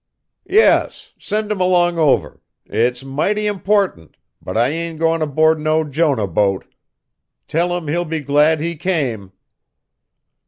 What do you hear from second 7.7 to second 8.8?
him he'll be glad he